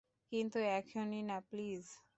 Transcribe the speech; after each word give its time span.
কিন্তু 0.31 0.59
এখনই 0.77 1.21
না 1.23 1.37
প্লিজ। 1.49 1.83